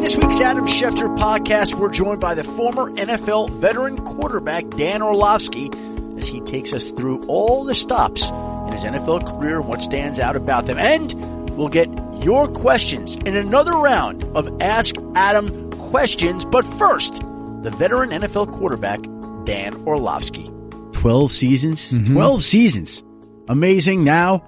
[0.00, 5.02] On this week's Adam Schefter podcast, we're joined by the former NFL veteran quarterback Dan
[5.02, 5.68] Orlovsky
[6.16, 10.18] as he takes us through all the stops in his NFL career and what stands
[10.18, 10.78] out about them.
[10.78, 16.46] And we'll get your questions in another round of Ask Adam questions.
[16.46, 19.00] But first, the veteran NFL quarterback,
[19.44, 20.50] Dan Orlovsky.
[20.94, 21.92] 12 seasons?
[21.92, 22.14] Mm-hmm.
[22.14, 23.02] 12 seasons.
[23.48, 24.04] Amazing.
[24.04, 24.44] Now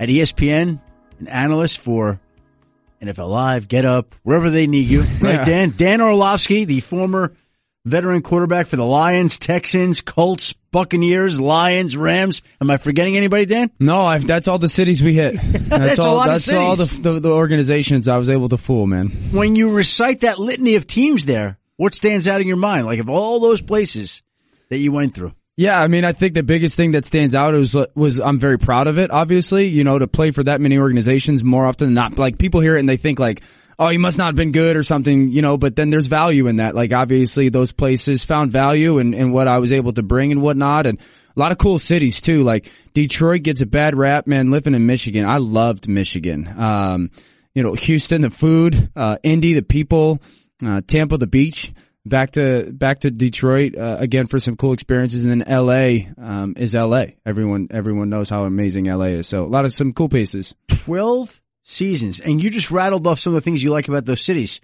[0.00, 0.80] at ESPN,
[1.20, 2.18] an analyst for
[3.02, 5.00] NFL Live, Get Up, wherever they need you.
[5.20, 5.44] Right, Yeah.
[5.44, 5.72] Dan?
[5.76, 7.32] Dan Orlovsky, the former
[7.86, 12.42] veteran quarterback for the Lions, Texans, Colts, Buccaneers, Lions, Rams.
[12.60, 13.70] Am I forgetting anybody, Dan?
[13.80, 15.34] No, i that's all the cities we hit.
[15.42, 16.24] That's, That's all.
[16.24, 19.08] that's all the, the the organizations I was able to fool, man.
[19.32, 22.86] When you recite that litany of teams there, what stands out in your mind?
[22.86, 24.22] Like of all those places
[24.68, 25.32] that you went through.
[25.60, 28.58] Yeah, I mean, I think the biggest thing that stands out was was I'm very
[28.58, 29.10] proud of it.
[29.10, 32.16] Obviously, you know, to play for that many organizations more often than not.
[32.16, 33.42] Like people hear it and they think like,
[33.78, 35.58] oh, you must not have been good or something, you know.
[35.58, 36.74] But then there's value in that.
[36.74, 40.40] Like obviously, those places found value in, in what I was able to bring and
[40.40, 42.42] whatnot, and a lot of cool cities too.
[42.42, 44.50] Like Detroit gets a bad rap, man.
[44.50, 46.48] Living in Michigan, I loved Michigan.
[46.56, 47.10] Um,
[47.52, 50.22] you know, Houston, the food, uh, Indy, the people,
[50.64, 51.70] uh, Tampa, the beach
[52.04, 56.10] back to back to Detroit uh, again for some cool experiences, and then L.A.
[56.18, 57.16] Um, is L.A.
[57.24, 59.10] Everyone everyone knows how amazing L.A.
[59.10, 59.26] is.
[59.28, 60.54] So a lot of some cool places.
[60.68, 62.20] 12 seasons.
[62.20, 64.60] And you just rattled off some of the things you like about those cities.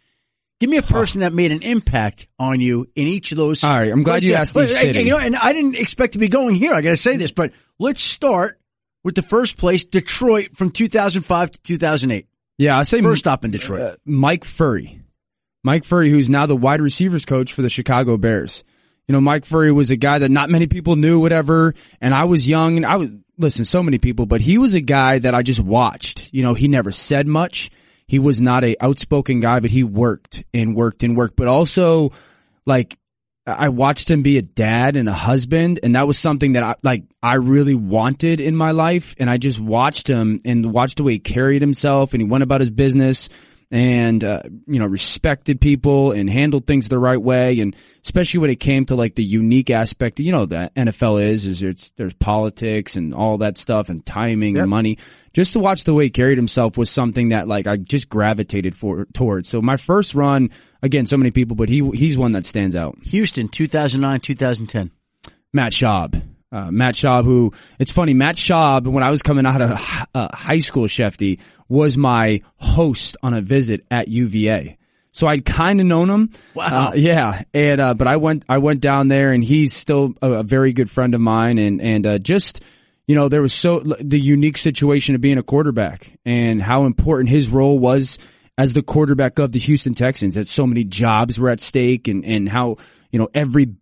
[0.58, 3.62] Give me a person that made an impact on you in each of those.
[3.62, 5.00] All right, I'm glad you asked each city.
[5.00, 6.72] You know, and I didn't expect to be going here.
[6.72, 8.58] I got to say this, but let's start
[9.04, 12.26] with the first place, Detroit, from 2005 to 2008.
[12.56, 13.80] Yeah, I say First stop in Detroit.
[13.82, 15.02] uh, Mike Furrey,
[15.66, 18.62] Mike Furrey, who's now the wide receivers coach for the Chicago Bears.
[19.08, 21.74] You know, Mike Furrey was a guy that not many people knew, whatever.
[22.00, 24.80] And I was young and I was, listen, so many people, but he was a
[24.80, 26.32] guy that I just watched.
[26.32, 27.70] You know, he never said much.
[28.06, 32.12] He was not a outspoken guy, but he worked and worked and worked, but also
[32.64, 32.96] like
[33.44, 36.76] I watched him be a dad and a husband, and that was something that I
[36.84, 39.16] like I really wanted in my life.
[39.18, 42.44] And I just watched him and watched the way he carried himself, and he went
[42.44, 43.28] about his business,
[43.70, 47.58] and uh, you know respected people and handled things the right way.
[47.60, 51.46] And especially when it came to like the unique aspect, you know, that NFL is
[51.46, 54.62] is it's there's politics and all that stuff and timing Yep.
[54.62, 54.98] and money.
[55.32, 58.74] Just to watch the way he carried himself was something that like I just gravitated
[58.74, 59.48] for towards.
[59.48, 60.50] So my first run,
[60.82, 62.96] again, so many people, but he he's one that stands out.
[63.02, 64.90] Houston, 2009, 2010.
[65.52, 66.22] Matt Schaub.
[66.52, 70.34] Uh, Matt Schaub, who it's funny, Matt Schaub, when I was coming out of uh,
[70.34, 74.78] high school, Shefty was my host on a visit at UVA.
[75.16, 76.30] So I'd kind of known him.
[76.54, 76.88] Wow.
[76.88, 77.42] Uh, yeah.
[77.54, 80.74] And, uh, but I went, I went down there and he's still a, a very
[80.74, 81.56] good friend of mine.
[81.56, 82.60] And, and, uh, just,
[83.06, 87.30] you know, there was so, the unique situation of being a quarterback and how important
[87.30, 88.18] his role was
[88.58, 92.22] as the quarterback of the Houston Texans, that so many jobs were at stake and,
[92.24, 92.76] and how,
[93.10, 93.74] you know, every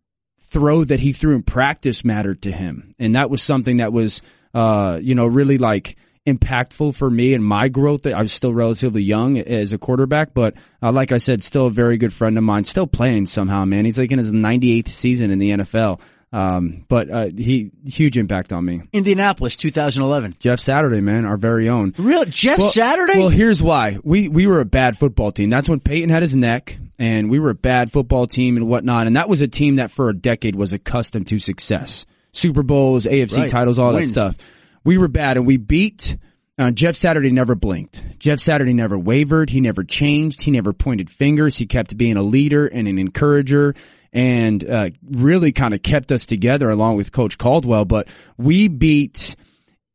[0.54, 2.94] throw that he threw in practice mattered to him.
[2.98, 4.22] And that was something that was,
[4.54, 8.06] uh, you know, really like impactful for me and my growth.
[8.06, 11.70] I was still relatively young as a quarterback, but uh, like I said, still a
[11.70, 13.84] very good friend of mine, still playing somehow, man.
[13.84, 16.00] He's like in his 98th season in the NFL.
[16.32, 18.82] Um, but, uh, he, huge impact on me.
[18.92, 20.36] Indianapolis, 2011.
[20.41, 21.94] Jeff Saturday, man, our very own.
[21.98, 23.19] Real Jeff Well- Saturday?
[23.19, 23.98] Well, here's why.
[24.03, 25.50] We we were a bad football team.
[25.50, 29.06] That's when Peyton had his neck, and we were a bad football team and whatnot.
[29.06, 33.06] And that was a team that for a decade was accustomed to success, Super Bowls,
[33.06, 33.50] AFC Right.
[33.50, 34.12] titles, all Wins.
[34.12, 34.37] that stuff.
[34.84, 36.16] We were bad, and we beat.
[36.56, 38.04] Uh, Jeff Saturday never blinked.
[38.21, 39.50] Jeff Saturday never wavered.
[39.50, 40.43] He never changed.
[40.43, 41.56] He never pointed fingers.
[41.56, 43.75] He kept being a leader and an encourager
[44.12, 47.84] and uh, really kind of kept us together along with Coach Caldwell.
[47.84, 48.06] But
[48.37, 49.34] we beat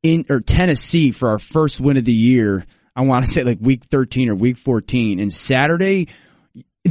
[0.04, 2.66] in or Tennessee for our first win of the year.
[2.94, 6.10] I want to say like week 13 or week 14 and Saturday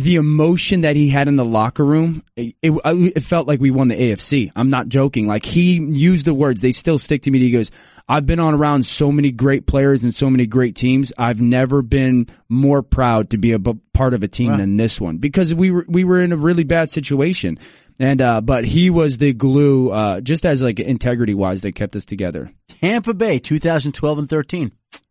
[0.02, 3.70] the emotion that he had in the locker room it, it, it felt like we
[3.70, 4.50] won the AFC.
[4.56, 5.26] I'm not joking.
[5.26, 7.38] Like he used the words they still stick to me.
[7.40, 7.70] He goes,
[8.08, 11.12] "I've been on around so many great players and so many great teams.
[11.18, 14.56] I've never been more proud to be a b- part of a team Wow.
[14.58, 17.58] than this one because we were we were in a really bad situation."
[18.00, 21.96] And uh but he was the glue uh just as like integrity wise that kept
[21.96, 22.50] us together.
[22.80, 24.70] Tampa Bay, 2012 and 13.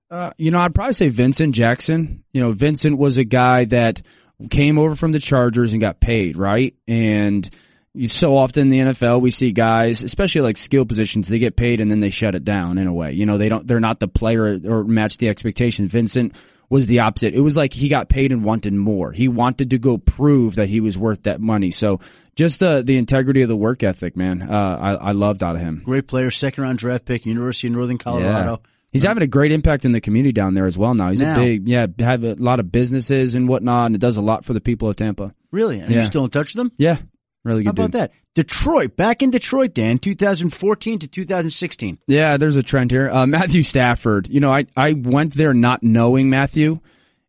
[0.10, 2.24] Uh, you know, I'd probably say Vincent Jackson.
[2.32, 4.02] You know, Vincent was a guy that
[4.50, 6.76] came over from the Chargers and got paid, right?
[6.88, 7.50] And
[7.94, 11.56] you, so often in the NFL, we see guys, especially like skill positions, they get
[11.56, 13.14] paid and then they shut it down in a way.
[13.14, 15.92] You know, they don't, they're not the player or match the expectations.
[15.92, 16.36] Vincent
[16.70, 17.34] was the opposite.
[17.34, 19.12] It was like he got paid and wanted more.
[19.12, 21.72] He wanted to go prove that he was worth that money.
[21.72, 22.00] So
[22.36, 25.62] just the, the integrity of the work ethic, man, uh, I, I loved out of
[25.62, 25.82] him.
[25.86, 28.62] Great player, second round draft pick, University of Northern Colorado.
[28.92, 31.10] He's having a great impact in the community down there as well now.
[31.10, 31.40] He's Now.
[31.40, 34.46] a big, yeah, have a lot of businesses and whatnot, and it does a lot
[34.46, 35.34] for the people of Tampa.
[35.52, 35.80] Really?
[35.80, 35.98] And Yeah.
[35.98, 36.72] you're still in touch with them?
[36.78, 36.98] Yeah,
[37.44, 38.02] really How good about dude.
[38.02, 38.12] that?
[38.34, 41.98] Detroit, back in Detroit, Dan, 2014 to 2016.
[42.08, 43.10] Yeah, there's a trend here.
[43.10, 46.80] Uh, Matthew Stafford, you know, I, I went there not knowing Matthew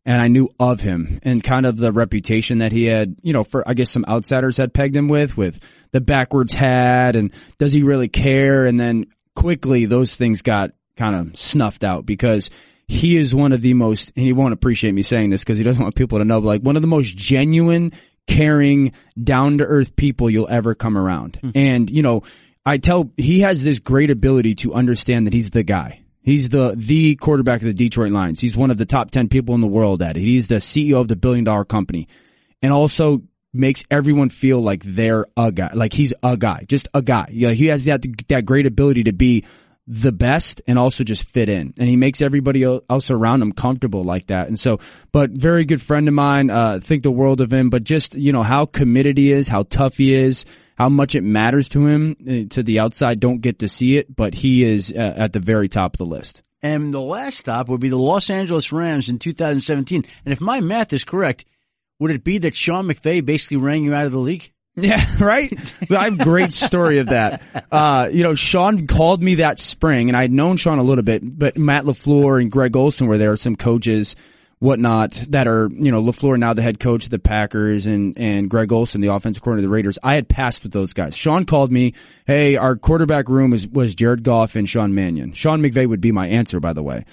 [0.04, 3.42] and I knew of him and kind of the reputation that he had, you know,
[3.42, 5.60] for, I guess some outsiders had pegged him with, with
[5.92, 8.66] the backwards hat and does he really care?
[8.66, 12.50] And then quickly those things got kind of snuffed out because
[12.88, 15.64] he is one of the most, and he won't appreciate me saying this because he
[15.64, 17.92] doesn't want people to know, but like one of the most genuine,
[18.26, 18.92] caring,
[19.22, 21.36] down to earth people you'll ever come around.
[21.36, 21.50] Hmm.
[21.54, 22.22] And, you know,
[22.66, 26.02] I tell, he has this great ability to understand that he's the guy.
[26.22, 28.40] He's the, the quarterback of the Detroit Lions.
[28.40, 30.20] He's one of the top 10 people in the world at it.
[30.20, 32.08] He's the CEO of the billion dollar company
[32.60, 33.22] and also
[33.52, 37.28] makes everyone feel like they're a guy, like he's a guy, just a guy.
[37.32, 39.44] Yeah, he has that, that great ability to be
[39.90, 41.72] the best and also just fit in.
[41.78, 44.48] And he makes everybody else around him comfortable like that.
[44.48, 44.80] And so,
[45.12, 48.30] but very good friend of mine, uh, think the world of him, but just, you
[48.30, 50.44] know, how committed he is, how tough he is,
[50.76, 54.14] how much it matters to him uh, to the outside don't get to see it,
[54.14, 56.42] but he is uh, at the very top of the list.
[56.60, 60.04] And the last stop would be the Los Angeles Rams in 2017.
[60.24, 61.46] And if my math is correct,
[61.98, 64.52] would it be that Sean McVay basically rang you out of the league?
[64.80, 65.52] Yeah, right.
[65.90, 67.42] I have a great story of that.
[67.70, 71.02] Uh, you know, Sean called me that spring, and I had known Sean a little
[71.04, 74.14] bit, but Matt LaFleur and Greg Olson were there, some coaches,
[74.60, 78.48] whatnot, that are you know LaFleur now the head coach of the Packers, and and
[78.48, 79.98] Greg Olson the offensive coordinator of the Raiders.
[80.02, 81.16] I had passed with those guys.
[81.16, 81.94] Sean called me,
[82.26, 85.32] hey, our quarterback room is was Jared Goff and Sean Mannion.
[85.32, 87.04] Sean McVay would be my answer, by the way.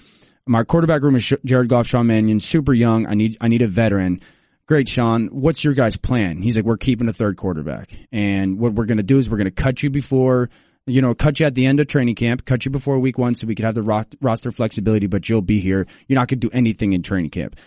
[0.47, 3.07] My quarterback room is Jared Goff, Sean Mannion, super young.
[3.07, 4.21] I need I need a veteran.
[4.67, 5.27] Great, Sean.
[5.27, 6.41] What's your guys' plan?
[6.41, 9.37] He's like, we're keeping a third quarterback, and what we're going to do is we're
[9.37, 10.49] going to cut you before,
[10.87, 13.35] you know, cut you at the end of training camp, cut you before week one,
[13.35, 15.05] so we could have the ro- roster flexibility.
[15.05, 15.85] But you'll be here.
[16.07, 17.57] You're not going to do anything in training camp.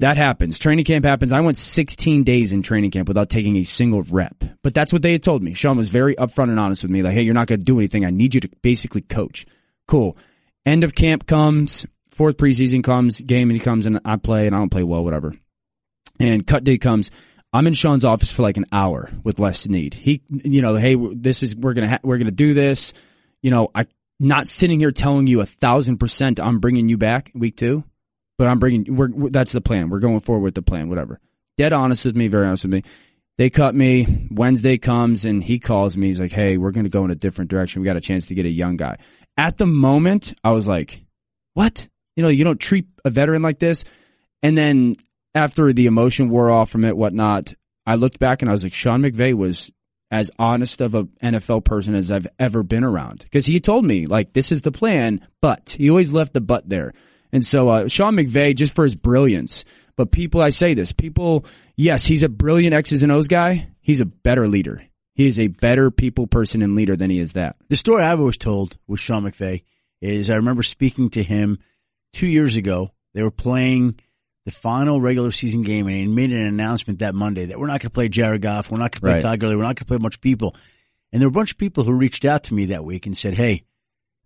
[0.00, 0.58] That happens.
[0.58, 1.30] Training camp happens.
[1.30, 4.42] I went 16 days in training camp without taking a single rep.
[4.62, 5.52] But that's what they had told me.
[5.52, 7.02] Sean was very upfront and honest with me.
[7.02, 8.06] Like, hey, you're not going to do anything.
[8.06, 9.44] I need you to basically coach.
[9.86, 10.16] Cool.
[10.64, 14.56] End of camp comes, fourth preseason comes, game and he comes and I play and
[14.56, 15.34] I don't play well, whatever.
[16.20, 17.10] And cut day comes.
[17.52, 19.94] I'm in Sean's office for like an hour with Les Snead.
[19.94, 22.92] He, you know, hey, this is we're gonna ha- we're gonna do this.
[23.42, 23.86] You know, I
[24.20, 27.82] not sitting here telling you a thousand percent I'm bringing you back week two,
[28.38, 28.94] but I'm bringing.
[28.94, 29.88] We're that's the plan.
[29.88, 30.88] We're going forward with the plan.
[30.88, 31.18] Whatever.
[31.56, 32.28] Dead honest with me.
[32.28, 32.84] Very honest with me.
[33.38, 34.28] They cut me.
[34.30, 36.08] Wednesday comes and he calls me.
[36.08, 37.82] He's like, "Hey, we're gonna go in a different direction.
[37.82, 38.98] We got a chance to get a young guy."
[39.36, 41.00] At the moment, I was like,
[41.54, 41.88] "What?
[42.14, 43.84] You know, you don't treat a veteran like this."
[44.42, 44.96] And then
[45.34, 47.54] after the emotion wore off from it, whatnot,
[47.86, 49.70] I looked back and I was like, Sean McVay was
[50.10, 54.06] as honest of a NFL person as I've ever been around because he told me
[54.06, 56.92] like this is the plan, but he always left the but there.
[57.32, 59.64] And so uh, Sean McVay, just for his brilliance,
[59.96, 61.44] but people, I say this, people,
[61.76, 63.68] yes, he's a brilliant X's and O's guy.
[63.80, 64.82] He's a better leader.
[65.14, 67.56] He is a better people person and leader than he is that.
[67.68, 69.62] The story I've always told with Sean McVay
[70.00, 71.58] is I remember speaking to him
[72.12, 72.92] two years ago.
[73.14, 74.00] They were playing
[74.46, 77.80] the final regular season game, and he made an announcement that Monday that we're not
[77.80, 79.22] going to play Jared Goff, we're not going to play Right.
[79.22, 80.56] Todd Gurley, we're not going to play a bunch of people.
[81.12, 83.16] And there were a bunch of people who reached out to me that week and
[83.18, 83.64] said, "Hey,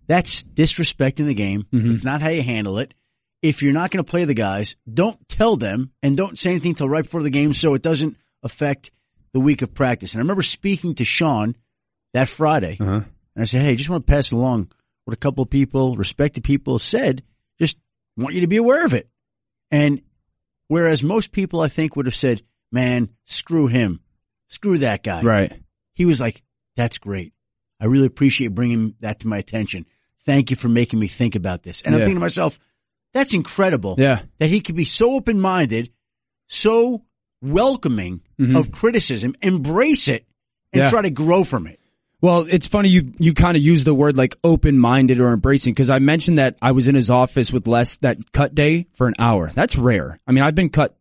[0.06, 1.66] that's disrespecting the game.
[1.72, 1.94] Mhm.
[1.94, 2.94] It's not how you handle it.
[3.42, 6.74] If you're not going to play the guys, don't tell them and don't say anything
[6.74, 8.90] till right before the game so it doesn't affect
[9.32, 11.56] the week of practice." And I remember speaking to Sean
[12.12, 12.76] that Friday.
[12.78, 13.00] Uh-huh.
[13.36, 14.70] And I said, hey, just want to pass along
[15.06, 17.22] what a couple of people, respected people said.
[17.60, 17.76] Just
[18.16, 19.08] want you to be aware of it.
[19.74, 20.02] And
[20.68, 24.00] whereas most people, I think, would have said, man, screw him.
[24.48, 25.22] Screw that guy.
[25.22, 25.52] Right.
[25.94, 26.42] He was like,
[26.76, 27.32] that's great.
[27.80, 29.86] I really appreciate bringing that to my attention.
[30.26, 31.82] Thank you for making me think about this.
[31.82, 32.58] And I'm thinking to myself,
[33.12, 34.22] that's incredible Yeah.
[34.38, 35.92] that he could be so open minded,
[36.48, 37.04] so
[37.42, 38.58] welcoming Mhm.
[38.58, 40.26] of criticism, embrace it,
[40.72, 40.90] and Yeah.
[40.90, 41.78] try to grow from it.
[42.24, 45.74] Well, it's funny you you kind of use the word like open minded or embracing
[45.74, 49.06] because I mentioned that I was in his office with Les that cut day for
[49.06, 49.50] an hour.
[49.54, 50.18] That's rare.
[50.26, 50.96] I mean, I've been cut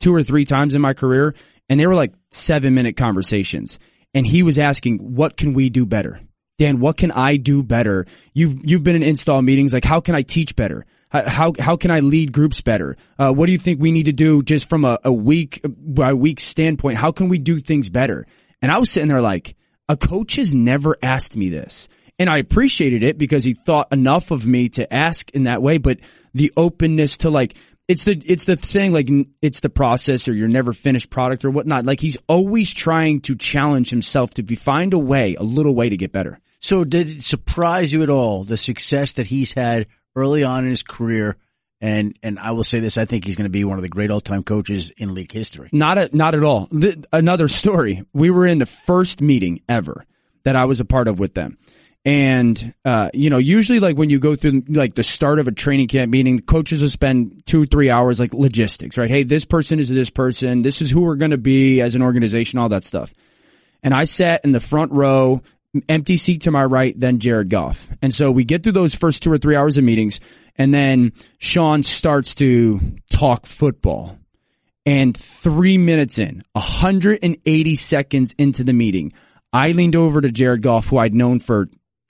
[0.00, 1.34] two or three times in my career,
[1.68, 3.78] and they were like seven minute conversations.
[4.14, 6.22] And he was asking, "What can we do better,
[6.56, 6.80] Dan?
[6.80, 8.06] What can I do better?
[8.32, 9.74] You've you've been in install meetings.
[9.74, 10.86] Like, how can I teach better?
[11.10, 12.96] How how, how can I lead groups better?
[13.18, 16.14] Uh, what do you think we need to do just from a, a week by
[16.14, 16.96] week standpoint?
[16.96, 18.26] How can we do things better?"
[18.62, 19.56] And I was sitting there like
[19.88, 21.88] a coach has never asked me this.
[22.18, 25.78] And I appreciated it because he thought enough of me to ask in that way,
[25.78, 25.98] but
[26.32, 27.56] the openness to like,
[27.88, 29.08] it's the, it's the saying like,
[29.42, 31.84] it's the process or your never finished product or whatnot.
[31.84, 35.88] Like he's always trying to challenge himself to be, find a way, a little way
[35.88, 36.38] to get better.
[36.60, 39.86] So did it surprise you at all the success that he's had
[40.16, 41.36] early on in his career.
[41.80, 43.88] And, and I will say this, I think he's going to be one of the
[43.88, 45.68] great all-time coaches in league history.
[45.72, 46.68] Not at, not at all.
[47.12, 48.04] another story.
[48.12, 50.06] We were in the first meeting ever
[50.44, 51.58] that I was a part of with them.
[52.06, 55.52] And, uh, you know, usually like when you go through like the start of a
[55.52, 59.08] training camp meeting, coaches will spend two or three hours like logistics, right?
[59.08, 60.60] Hey, this person is this person.
[60.60, 63.12] This is who we're going to be as an organization, all that stuff.
[63.82, 65.42] And I sat in the front row,
[65.88, 67.88] empty seat to my right, then Jared Goff.
[68.02, 70.20] And so we get through those first two or three hours of meetings
[70.56, 72.80] and then Sean starts to
[73.10, 74.18] talk football.
[74.86, 79.14] And three minutes in, 180 seconds into the meeting,
[79.52, 81.68] I leaned over to Jared Goff, who I'd known for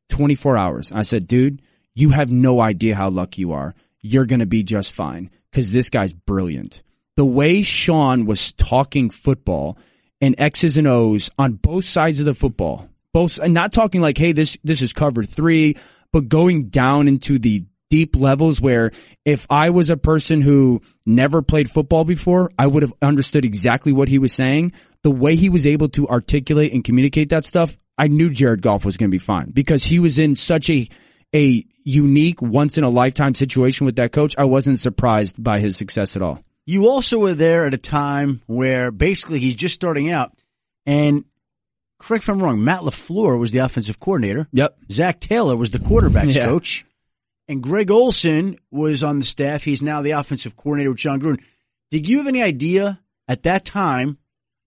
[0.08, 0.92] 24 hours.
[0.92, 1.62] I said, dude,
[1.94, 3.74] you have no idea how lucky you are.
[4.00, 6.82] You're going to be just fine because this guy's brilliant.
[7.16, 9.78] The way Sean was talking football
[10.20, 14.18] and X's and O's on both sides of the football, both, and not talking like,
[14.18, 15.76] hey, this, this is cover three,
[16.12, 18.90] but going down into the deep levels where
[19.24, 23.92] if I was a person who never played football before, I would have understood exactly
[23.92, 24.72] what he was saying.
[25.04, 28.84] The way he was able to articulate and communicate that stuff, I knew Jared Goff
[28.84, 30.88] was going to be fine because he was in such a
[31.32, 34.34] a unique once in a lifetime situation with that coach.
[34.36, 36.42] I wasn't surprised by his success at all.
[36.66, 40.32] You also were there at a time where basically he's just starting out
[40.84, 41.26] and
[42.00, 44.48] correct if I'm wrong, Matt LaFleur was the offensive coordinator.
[44.52, 44.78] Yep.
[44.90, 46.46] Zac Taylor was the quarterbacks yeah.
[46.46, 46.84] coach.
[47.48, 49.64] And Greg Olson was on the staff.
[49.64, 51.42] He's now the offensive coordinator with Jon Gruden.
[51.90, 54.18] Did you have any idea at that time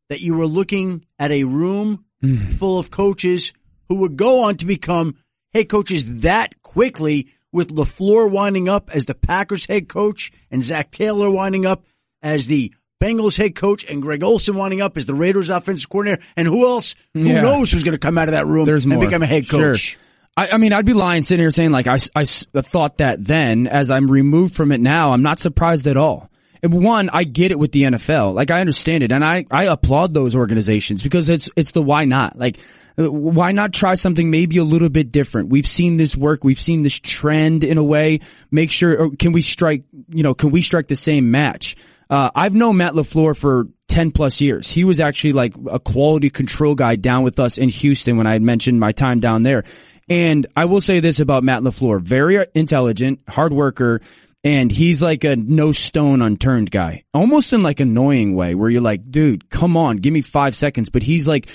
[0.10, 2.58] that you were looking at a room mm.
[2.58, 3.54] full of coaches
[3.90, 5.18] who would go on to become
[5.54, 10.92] head coaches that quickly with LaFleur winding up as the Packers head coach and Zac
[10.92, 11.84] Taylor winding up
[12.22, 16.22] as the Bengals head coach and Greg Olson winding up as the Raiders offensive coordinator.
[16.36, 16.96] And who else?
[17.14, 17.42] Who yeah.
[17.42, 19.06] knows who's going to come out of that room There's and more.
[19.06, 19.80] become a head coach?
[19.80, 20.02] Sure.
[20.38, 23.68] I, I, mean, I'd be lying sitting here saying like I, I thought that then.
[23.68, 26.30] As I'm removed from it now, I'm not surprised at all
[26.62, 28.36] And one, I get it with the NFL.
[28.36, 32.06] Like I understand it and I, I applaud those organizations because it's, it's the why
[32.06, 32.38] not.
[32.38, 32.60] Like,
[32.96, 35.50] why not try something maybe a little bit different?
[35.50, 36.44] We've seen this work.
[36.44, 38.22] We've seen this trend in a way.
[38.50, 41.76] Make sure, can we strike, you know, can we strike the same match?
[42.10, 44.72] Uh, I've known Matt LaFleur for 10 plus years.
[44.72, 48.34] He was actually like a quality control guy down with us in Houston when I
[48.34, 49.64] had mentioned my time down there.
[50.10, 52.02] And I will say this about Matt LaFleur.
[52.02, 54.02] Very intelligent, hard worker,
[54.44, 58.82] and he's like a no stone unturned guy, almost in like annoying way where you're
[58.82, 60.90] like, dude, come on, give me five seconds.
[60.90, 61.50] But he's like,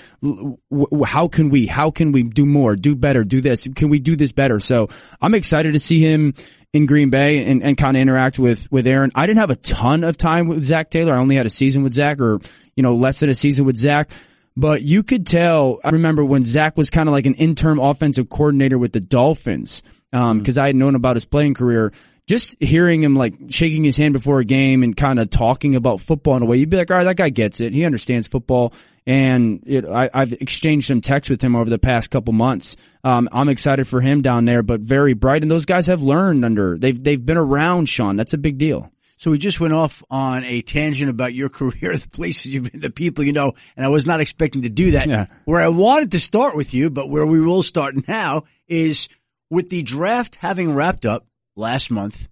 [1.06, 3.66] how can we, how can we do more, do better, do this?
[3.74, 4.60] Can we do this better?
[4.60, 4.88] So
[5.20, 6.34] I'm excited to see him
[6.74, 9.12] in Green Bay and, and kind of interact with, with Aaron.
[9.14, 11.14] I didn't have a ton of time with Zac Taylor.
[11.14, 12.40] I only had a season with Zac or,
[12.76, 14.10] you know, less than a season with Zac.
[14.56, 18.28] But you could tell, I remember when Zac was kind of like an interim offensive
[18.28, 19.82] coordinator with the Dolphins,
[20.12, 20.60] um, mm-hmm.
[20.60, 21.92] I had known about his playing career
[22.26, 26.00] just hearing him like shaking his hand before a game and kind of talking about
[26.00, 27.72] football in a way, you'd be like, all right, that guy gets it.
[27.72, 28.72] He understands football.
[29.04, 32.76] And it, I, have exchanged some texts with him over the past couple months.
[33.02, 35.42] Um, I'm excited for him down there, but very bright.
[35.42, 38.16] And those guys have learned under, they've, they've been around Sean.
[38.16, 38.92] That's a big deal.
[39.22, 42.80] So we just went off on a tangent about your career, the places you've been,
[42.80, 45.06] the people you know, and I was not expecting to do that.
[45.06, 45.26] Yeah.
[45.44, 49.08] Where I wanted to start with you, but where we will start now is
[49.48, 51.24] with the draft having wrapped up
[51.54, 52.28] last month.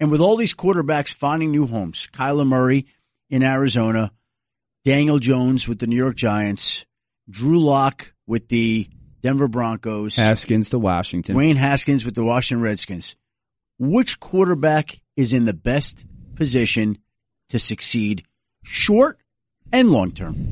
[0.00, 2.86] And with all these quarterbacks finding new homes, Kyler Murray
[3.30, 4.10] in Arizona,
[4.84, 6.86] Daniel Jones with the New York Giants,
[7.30, 8.88] Drew Lock with the
[9.22, 13.14] Denver Broncos, Haskins to Washington, Dwayne Haskins with the Washington Redskins.
[13.78, 16.98] Which quarterback is in the best position
[17.48, 18.24] to succeed
[18.62, 19.18] short
[19.72, 20.48] and long term?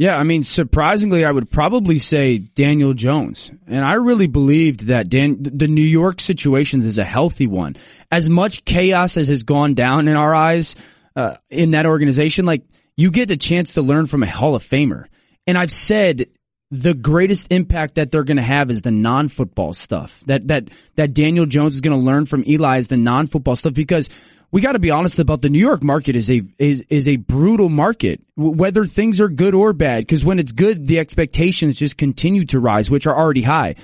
[0.00, 3.50] Yeah, I mean, surprisingly, I would probably say Daniel Jones.
[3.66, 7.76] And I really believed that Dan, the New York situation is a healthy one.
[8.10, 10.74] As much chaos as has gone down in our eyes,
[11.16, 12.62] uh, in that organization, like,
[12.96, 15.04] you get a chance to learn from a Hall of Famer.
[15.46, 16.28] And I've said
[16.70, 20.22] the greatest impact that they're going to have is the non-football stuff.
[20.24, 23.74] That, that, that Daniel Jones is going to learn from Eli is the non-football stuff
[23.74, 24.08] because
[24.52, 27.16] we got to be honest about the New York market is a is is a
[27.16, 30.02] brutal market, whether things are good or bad.
[30.06, 33.76] Because when it's good, the expectations just continue to rise, which are already high,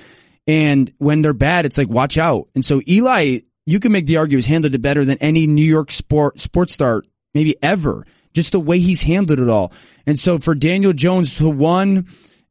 [0.45, 2.49] and when they're bad, it's like watch out.
[2.53, 5.65] And so Eli, you can make the argument, has handled it better than any New
[5.65, 8.05] York sport sports star maybe ever.
[8.33, 9.71] Just the way he's handled it all.
[10.05, 12.07] And so for Daniel Jones to one.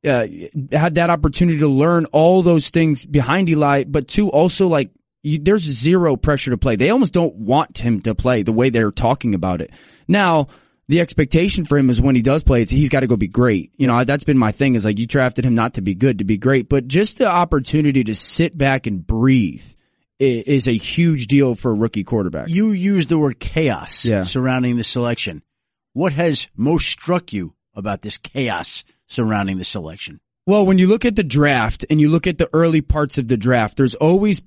[0.07, 0.27] Uh,
[0.71, 4.93] had that opportunity to learn all those things behind Eli, but two, also like
[5.27, 6.77] you, there's zero pressure to play.
[6.77, 9.71] They almost don't want him to play the way they're talking about it.
[10.07, 10.47] Now,
[10.89, 13.27] the expectation for him is when he does play, it's, he's got to go be
[13.27, 13.73] great.
[13.77, 16.19] You know, that's been my thing is like you drafted him not to be good,
[16.19, 19.65] to be great, but just the opportunity to sit back and breathe
[20.19, 22.49] is a huge deal for a rookie quarterback.
[22.49, 24.23] You used the word chaos Yeah.
[24.23, 25.43] surrounding the selection.
[25.93, 30.21] What has most struck you about this chaos surrounding the selection?
[30.47, 33.27] Well, when you look at the draft and you look at the early parts of
[33.29, 34.41] the draft, there's always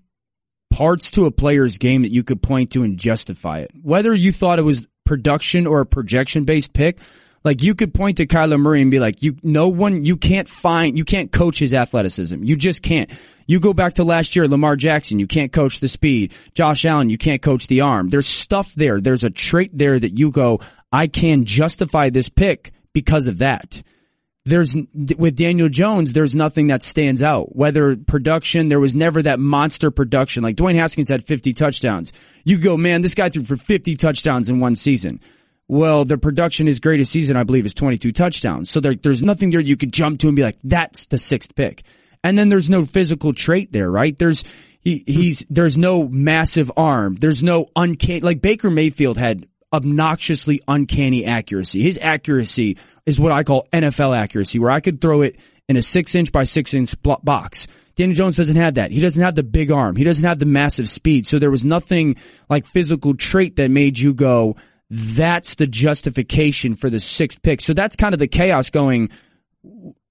[0.70, 3.72] parts to a player's game that you could point to and justify it.
[3.82, 7.00] Whether you thought it was production or a projection based pick,
[7.44, 10.48] like you could point to Kyler Murray and be like, you, no one, you can't
[10.48, 12.44] find, you can't coach his athleticism.
[12.44, 13.10] You just can't.
[13.48, 16.34] You go back to last year, Lamar Jackson, you can't coach the speed.
[16.54, 18.10] Josh Allen, you can't coach the arm.
[18.10, 19.02] There's stuff there.
[19.02, 20.60] There's a trait there that you go,
[20.92, 23.82] I can justify this pick because of that
[24.50, 24.76] there's
[25.18, 27.56] with Daniel Jones, there's nothing that stands out.
[27.56, 30.44] Whether production, there was never that monster production.
[30.44, 32.12] Like Dwayne Haskins had 50 touchdowns.
[32.44, 35.22] You go, man, this guy threw for 50 touchdowns in one season.
[35.68, 38.72] Well, the production, his greatest season, I believe, is 22 touchdowns.
[38.72, 41.56] So there, there's nothing there you could jump to and be like, that's the sixth
[41.56, 41.84] pick.
[42.24, 44.18] And then there's no physical trait there, right?
[44.18, 44.44] There's,
[44.82, 47.16] he, he's, there's no massive arm.
[47.16, 51.82] There's no uncanny, like Baker Mayfield had obnoxiously uncanny accuracy.
[51.82, 55.82] His accuracy is what I call NFL accuracy, where I could throw it in a
[55.82, 57.68] six inch by six inch box.
[57.96, 58.92] Daniel Jones doesn't have that.
[58.92, 59.96] He doesn't have the big arm.
[59.96, 61.28] He doesn't have the massive speed.
[61.28, 62.16] So there was nothing
[62.50, 64.56] like physical trait that made you go,
[64.90, 67.62] that's the justification for the sixth pick.
[67.62, 69.10] So that's kind of the chaos going,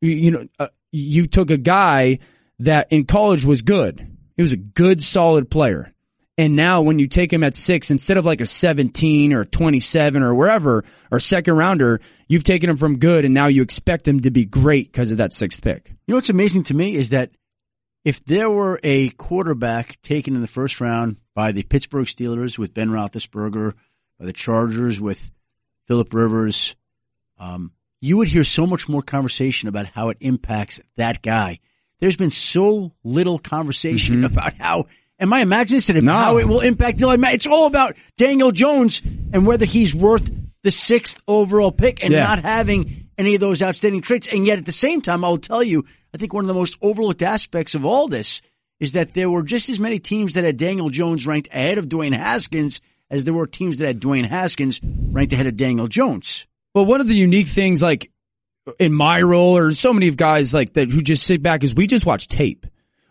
[0.00, 2.18] you know, uh, you took a guy
[2.60, 4.06] that in college was good.
[4.36, 5.92] He was a good, solid player.
[6.38, 10.23] And now when you take him at six, instead of like a 17 or 27
[10.23, 14.21] or wherever, or second rounder, you've taken him from good and now you expect him
[14.21, 15.88] to be great because of that sixth pick.
[15.88, 17.33] You know what's amazing to me is that
[18.04, 22.73] if there were a quarterback taken in the first round by the Pittsburgh Steelers with
[22.73, 23.75] Ben Roethlisberger,
[24.21, 25.33] by the Chargers with
[25.88, 26.76] Philip Rivers,
[27.40, 31.59] um, you would hear so much more conversation about how it impacts that guy.
[31.99, 34.25] There's been so little conversation mm-hmm.
[34.33, 34.87] about how
[35.20, 35.88] Am I imagining this?
[36.02, 36.12] No.
[36.12, 40.30] How it will impact the It's all about Daniel Jones and whether he's worth
[40.62, 42.25] the sixth overall pick and Yeah.
[42.25, 44.28] not having any of those outstanding traits.
[44.28, 46.54] And yet at the same time, I will tell you, I think one of the
[46.54, 48.40] most overlooked aspects of all this
[48.80, 51.88] is that there were just as many teams that had Daniel Jones ranked ahead of
[51.88, 56.47] Dwayne Haskins as there were teams that had Dwayne Haskins ranked ahead of Daniel Jones.
[56.75, 58.10] Well, one of the unique things, like
[58.78, 61.75] in my role, or so many of guys like that who just sit back, is
[61.75, 62.66] we just watch tape.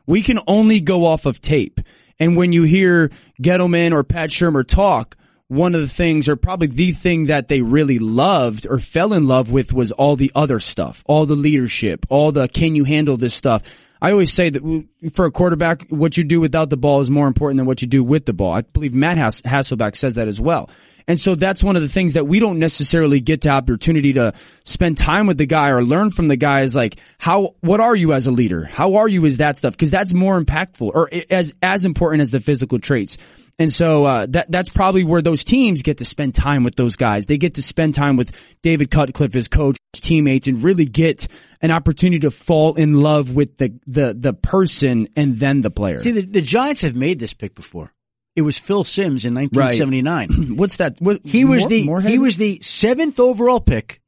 [0.08, 1.82] We can only go off of tape.
[2.20, 5.16] And when you hear Gettleman or Pat Shurmur talk,
[5.50, 9.28] one of the things, or probably the thing that they really loved or fell in
[9.28, 13.18] love with was all the other stuff, all the leadership, all the can you handle
[13.18, 13.62] this stuff.
[14.02, 17.28] I always say that for a quarterback, what you do without the ball is more
[17.28, 18.54] important than what you do with the ball.
[18.54, 20.70] I believe Matt Hasselbeck says that as well.
[21.10, 24.34] And so that's one of the things that we don't necessarily get the opportunity to
[24.66, 27.96] spend time with the guy or learn from the guy is like, how, what are
[27.96, 28.66] you as a leader?
[28.66, 29.78] How are you as that stuff?
[29.78, 33.18] Cause that's more impactful or as, as important as the physical traits.
[33.60, 36.96] And so uh, that that's probably where those teams get to spend time with those
[36.96, 37.26] guys.
[37.26, 41.28] They get to spend time with David Cutcliffe, his coach, his teammates, and really get
[41.62, 45.98] an opportunity to fall in love with the the the person and then the player.
[46.00, 47.92] See, the, the Giants have made this pick before.
[48.36, 50.56] It was Phil Simms in 1979.
[50.58, 50.98] What's that?
[51.02, 52.12] What, He was Moore- the Morehead?
[52.12, 54.00] he was the seventh overall pick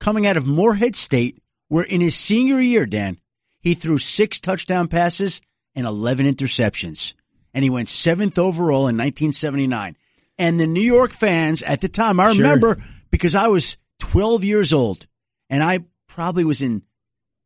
[0.00, 3.18] coming out of Morehead State, where in his senior year, Dan,
[3.60, 5.40] he threw six touchdown passes
[5.76, 7.14] and eleven interceptions,
[7.56, 9.96] and he went seventh overall in 1979.
[10.38, 12.42] And the New York fans at the time, I Sure.
[12.42, 12.76] remember
[13.10, 15.06] because I was 12 years old,
[15.48, 16.82] and I probably was in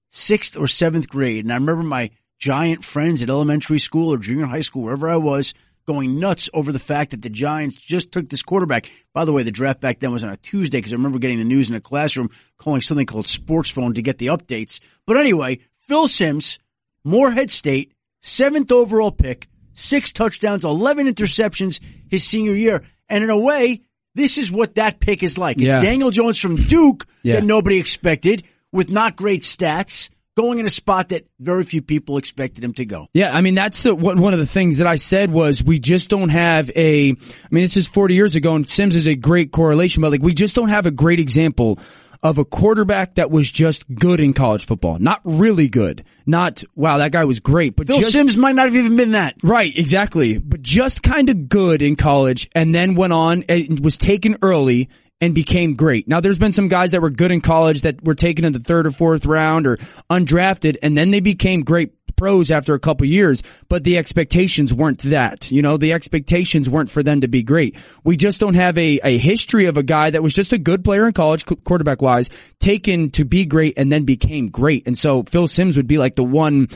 [0.09, 4.47] sixth or seventh grade, and I remember my giant friends at elementary school or junior
[4.47, 5.55] high school, wherever I was,
[5.87, 8.91] going nuts over the fact that the Giants just took this quarterback.
[9.13, 11.39] By the way, the draft back then was on a Tuesday because I remember getting
[11.39, 14.81] the news in a classroom, calling something called Sports Phone to get the updates.
[15.07, 16.59] But anyway, Phil Simms,
[17.05, 17.93] Morehead State,
[18.23, 19.49] seventh overall pick,
[19.81, 22.85] six touchdowns, 11 interceptions his senior year.
[23.09, 23.83] And in a way,
[24.15, 25.57] this is what that pick is like.
[25.57, 25.81] It's Yeah.
[25.81, 27.37] Daniel Jones from Duke Yeah.
[27.37, 32.17] that nobody expected with not great stats going in a spot that very few people
[32.17, 33.09] expected him to go.
[33.13, 35.79] Yeah, I mean that's the one one of the things that I said was we
[35.79, 37.11] just don't have a.
[37.11, 37.15] I
[37.51, 40.33] mean, this is 40 years ago, and Simms is a great correlation, but like we
[40.33, 41.79] just don't have a great example
[42.23, 46.99] of a quarterback that was just good in college football, not really good, not wow
[46.99, 49.37] that guy was great, but Phil just Simms might not have even been that.
[49.43, 50.39] Right, exactly.
[50.39, 54.91] But just kind of good in college and then went on and was taken early
[55.21, 56.09] and became great.
[56.09, 58.59] Now there's been some guys that were good in college that were taken in the
[58.59, 59.77] third or fourth round or
[60.11, 65.01] undrafted and then they became great pros after a couple years, but the expectations weren't
[65.05, 65.51] that.
[65.51, 67.77] You know, the expectations weren't for them to be great.
[68.05, 70.85] We just don't have a, a history of a guy that was just a good
[70.85, 72.29] player in college, quarterback wise,
[72.59, 74.87] taken to be great and then became great.
[74.87, 76.69] And so Phil Simms would be like the one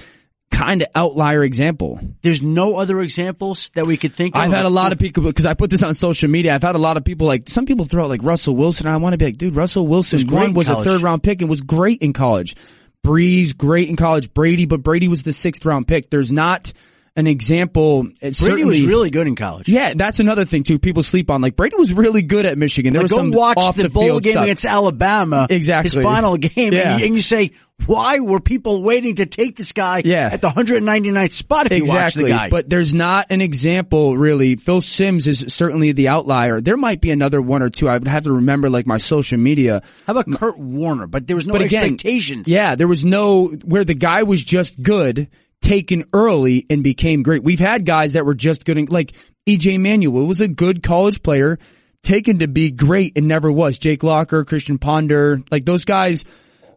[0.51, 2.01] kind of outlier example.
[2.23, 4.41] There's no other examples that we could think of.
[4.41, 6.55] I've had a lot of people because I put this on social media.
[6.55, 8.87] I've had a lot of people like some people throw out like Russell Wilson.
[8.87, 10.21] I want to be like, dude, Russell Wilson
[10.55, 12.57] Was was a third round pick and was great in college.
[13.05, 14.33] Brees great in college.
[14.33, 16.11] Brady, but Brady was the sixth round pick.
[16.11, 16.73] There's not
[17.17, 18.09] an example.
[18.21, 19.69] It Brady was really good in college.
[19.69, 20.79] yeah, that's another thing too.
[20.79, 22.93] People sleep on like Brady was really good at Michigan.
[22.93, 24.43] There Like, was go some watch off the, the, bowl game stuff.
[24.45, 25.47] against Alabama.
[25.49, 25.91] Exactly.
[25.97, 26.73] His final game.
[26.73, 26.93] Yeah.
[26.93, 27.53] And, you, and you say,
[27.87, 30.31] why were people waiting to take this guy Yeah.
[30.33, 32.49] at the 199th spot Exactly, the guy?
[32.49, 34.57] but there's not an example really.
[34.57, 36.61] Phil Simms is certainly the outlier.
[36.61, 37.89] There might be another one or two.
[37.89, 39.83] I would have to remember like my social media.
[40.07, 41.07] How about Kurt Warner?
[41.07, 42.49] But there was no But again, expectations.
[42.49, 45.29] Yeah, there was no where the guy was just good,
[45.65, 47.43] taken early and became great.
[47.43, 49.13] We've had guys that were just good, in, like
[49.49, 51.59] EJ Manuel was a good college player,
[52.03, 53.79] taken to be great and never was.
[53.79, 56.25] Jake Locker, Christian Ponder, like those guys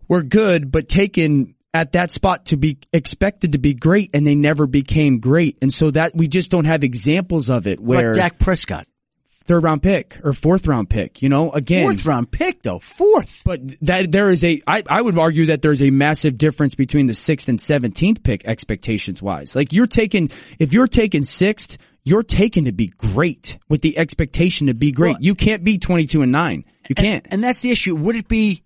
[0.07, 4.35] were good, but taken at that spot to be expected to be great and they
[4.35, 5.57] never became great.
[5.61, 8.87] And so that we just don't have examples of it where Dak Prescott.
[9.47, 11.83] Third round pick or fourth round pick, you know, again.
[11.85, 12.79] Fourth round pick though.
[12.79, 13.41] Fourth.
[13.45, 17.07] But that there is a, I, I would argue that there's a massive difference between
[17.07, 19.55] the sixth and seventeenth pick expectations wise.
[19.55, 20.29] Like you're taking,
[20.59, 25.13] if you're taking sixth, you're taken to be great with the expectation to be great.
[25.15, 26.63] Well- you can't be 22 and nine.
[26.87, 27.23] You can't.
[27.25, 27.95] And, and that's the issue.
[27.95, 28.63] Would it be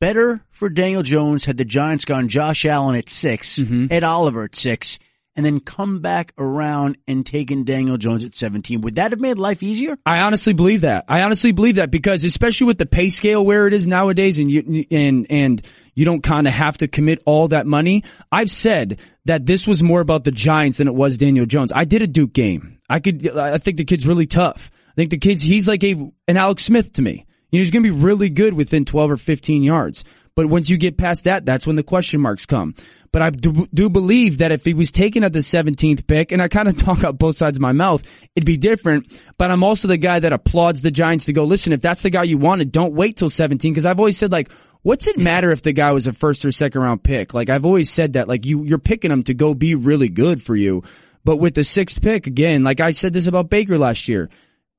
[0.00, 3.86] better for Daniel Jones had the Giants gone Josh Allen at 6 Mm-hmm.
[3.90, 4.98] Ed Oliver at six,
[5.40, 8.82] and then come back around and taken Daniel Jones at 17?
[8.82, 9.96] Would that have made life easier?
[10.04, 11.06] I honestly believe that.
[11.08, 14.50] I honestly believe that because especially with the pay scale where it is nowadays and
[14.50, 18.04] you, and, and you don't kind of have to commit all that money.
[18.30, 21.72] I've said that this was more about the Giants than it was Daniel Jones.
[21.74, 22.78] I did a Duke game.
[22.86, 24.70] I could, I think the kid's really tough.
[24.90, 25.92] I think the kid's, he's like a,
[26.28, 27.24] an Alex Smith to me.
[27.50, 30.04] You know, he's going to be really good within 12 or 15 yards.
[30.34, 32.74] But once you get past that, that's when the question marks come.
[33.12, 36.40] But I do, do believe that if he was taken at the 17th pick, and
[36.40, 38.02] I kind of talk out both sides of my mouth,
[38.36, 39.12] it'd be different.
[39.36, 42.10] But I'm also the guy that applauds the Giants to go, listen, if that's the
[42.10, 43.74] guy you wanted, don't wait till 17.
[43.74, 44.50] Cause I've always said like,
[44.82, 47.34] what's it matter if the guy was a first or second round pick?
[47.34, 50.42] Like I've always said that, like you, you're picking him to go be really good
[50.42, 50.84] for you.
[51.24, 54.30] But with the sixth pick, again, like I said this about Baker last year,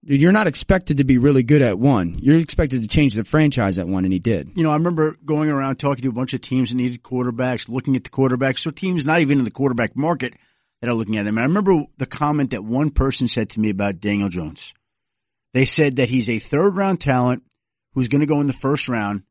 [0.03, 2.19] dude, you're not expected to be really good at one.
[2.21, 4.51] You're expected to change the franchise at one, and he did.
[4.55, 7.69] You know, I remember going around talking to a bunch of teams that needed quarterbacks,
[7.69, 8.59] looking at the quarterbacks.
[8.59, 10.33] So teams not even in the quarterback market
[10.81, 11.37] that are looking at them.
[11.37, 14.73] And I remember the comment that one person said to me about Daniel Jones.
[15.53, 17.43] They said that he's a third round talent
[17.93, 19.23] who's going to go in the first round,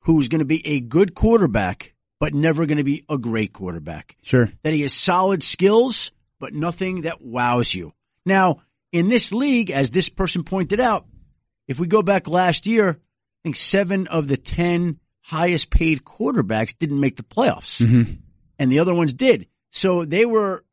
[0.00, 4.16] who's going to be a good quarterback, but never going to be a great quarterback.
[4.22, 4.50] Sure.
[4.62, 7.92] That he has solid skills, but nothing that wows you.
[8.24, 8.62] Now,
[8.94, 11.04] in this league, as this person pointed out,
[11.66, 16.78] if we go back last year, I think seven of the 10 highest paid quarterbacks
[16.78, 18.12] didn't make the playoffs Mm-hmm.
[18.58, 19.48] and the other ones did.
[19.72, 20.64] So they were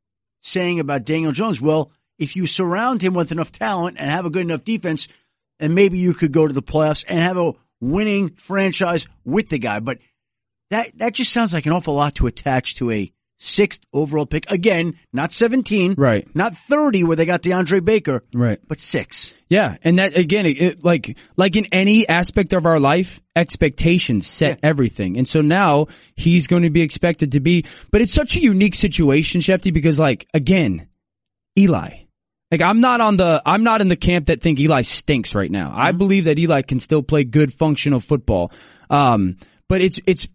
[0.42, 4.30] saying about Daniel Jones, well, if you surround him with enough talent and have a
[4.30, 5.08] good enough defense,
[5.60, 9.58] and maybe you could go to the playoffs and have a winning franchise with the
[9.58, 9.80] guy.
[9.80, 9.98] But
[10.70, 13.12] that, that just sounds like an awful lot to attach to a
[13.44, 14.50] sixth overall pick.
[14.52, 16.28] Again, not 17, Right.
[16.36, 18.60] not 30 where they got DeAndre Baker, Right.
[18.68, 19.34] but six.
[19.50, 24.28] Yeah, and that again, it, it- like like in any aspect of our life, expectations
[24.28, 27.66] set everything, and so now he's going to be expected to be.
[27.92, 30.88] But it's such a unique situation, Shefty, because like again,
[31.58, 31.98] Eli.
[32.52, 35.50] Like I'm not on the I'm not in the camp that think Eli stinks right
[35.52, 35.72] now.
[35.76, 38.52] I believe that Eli can still play good functional football.
[38.90, 39.38] Um,
[39.70, 40.28] but it's it's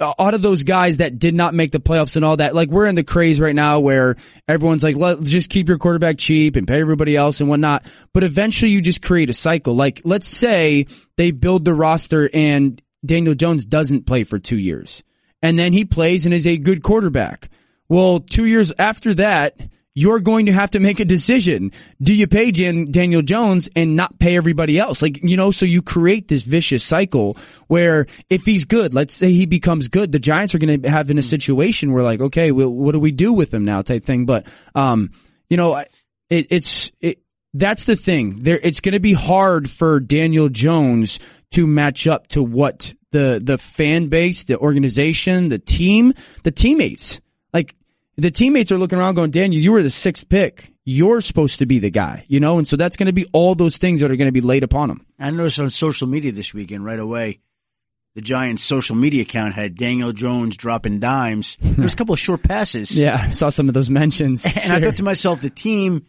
[0.00, 2.86] out of those guys that did not make the playoffs and all that, like we're
[2.86, 4.16] in the craze right now where
[4.48, 7.84] everyone's like, Let, just keep your quarterback cheap and pay everybody else and whatnot.
[8.12, 9.74] But eventually you just create a cycle.
[9.74, 10.86] Like let's say
[11.16, 15.02] they build the roster and Daniel Jones doesn't play for two years
[15.42, 17.50] and then he plays and is a good quarterback.
[17.88, 19.56] Well, two years after that,
[19.98, 21.72] you're going to have to make a decision.
[22.02, 25.00] Do you pay Jan- Daniel Jones and not pay everybody else?
[25.00, 29.32] Like, you know, so you create this vicious cycle where if he's good, let's say
[29.32, 32.52] he becomes good, the Giants are going to have in a situation where like, okay,
[32.52, 34.26] well, what do we do with him now type thing.
[34.26, 35.12] But, um,
[35.48, 37.22] you know, it, it's, it,
[37.54, 38.42] that's the thing.
[38.42, 41.20] There, it's going to be hard for Daniel Jones
[41.52, 47.18] to match up to what the the fan base, the organization, the team, the teammates.
[47.54, 47.74] Like
[48.16, 50.72] the teammates are looking around going, Daniel, you were the sixth pick.
[50.84, 52.58] You're supposed to be the guy, you know?
[52.58, 54.62] And so that's going to be all those things that are going to be laid
[54.62, 55.04] upon him.
[55.18, 57.40] I noticed on social media this weekend right away,
[58.14, 61.58] the Giants' social media account had Daniel Jones dropping dimes.
[61.76, 62.96] There was a couple of short passes.
[62.96, 64.44] Yeah, I saw some of those mentions.
[64.46, 66.06] And I thought to myself, the team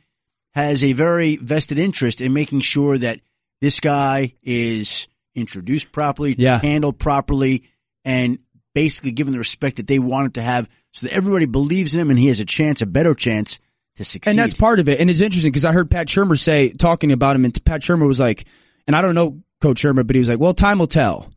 [0.51, 3.19] has a very vested interest in making sure that
[3.59, 6.59] this guy is introduced properly, Yeah.
[6.59, 7.63] handled properly,
[8.05, 8.39] and
[8.73, 12.09] basically given the respect that they wanted to have so that everybody believes in him
[12.09, 13.59] and he has a chance, a better chance
[13.97, 14.31] to succeed.
[14.31, 14.99] And that's part of it.
[14.99, 18.07] And it's interesting because I heard Pat Shurmur say, talking about him, and Pat Shurmur
[18.07, 18.45] was like,
[18.87, 21.29] and I don't know Coach Shurmur, but he was like, well, time will tell.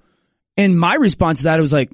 [0.57, 1.91] And my response to that was like,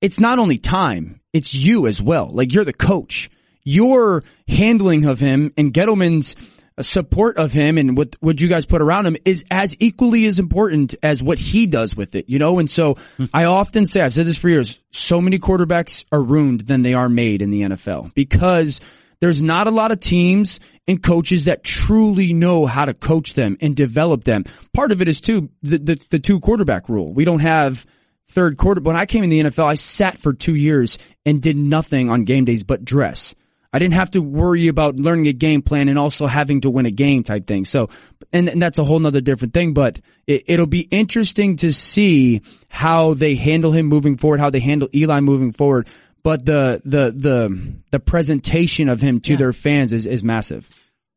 [0.00, 2.28] it's not only time, it's you as well.
[2.30, 3.30] Like you're the coach.
[3.62, 6.36] Your handling of him and Gettleman's
[6.80, 10.38] support of him and what what you guys put around him is as equally as
[10.38, 12.58] important as what he does with it, you know?
[12.58, 13.26] And so hmm.
[13.32, 16.94] I often say, I've said this for years, so many quarterbacks are ruined than they
[16.94, 18.80] are made in the NFL because
[19.20, 23.56] there's not a lot of teams and coaches that truly know how to coach them
[23.60, 24.44] and develop them.
[24.74, 27.12] Part of it is too the, the, the two quarterback rule.
[27.12, 27.86] We don't have
[28.28, 28.80] third quarter.
[28.80, 32.24] When I came in the NFL, I sat for two years and did nothing on
[32.24, 33.34] game days but dress.
[33.72, 36.86] I didn't have to worry about learning a game plan and also having to win
[36.86, 37.64] a game type thing.
[37.64, 37.90] So,
[38.32, 42.42] and, and that's a whole nother different thing, but it, it'll be interesting to see
[42.68, 45.88] how they handle him moving forward, how they handle Eli moving forward.
[46.22, 49.38] But the, the, the, the presentation of him to Yeah.
[49.38, 50.68] their fans is, is massive.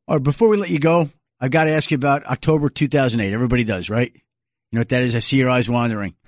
[0.07, 1.09] All right, before we let you go,
[1.39, 3.33] I've got to ask you about October 2008.
[3.33, 4.11] Everybody does, right?
[4.13, 4.21] You
[4.77, 5.15] know what that is?
[5.15, 6.15] I see your eyes wandering.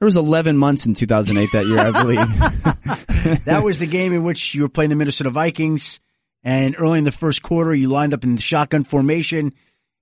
[0.00, 2.18] There was 11 months in 2008 that year, I believe.
[3.44, 6.00] That was the game in which you were playing the Minnesota Vikings,
[6.42, 9.52] and early in the first quarter, you lined up in the shotgun formation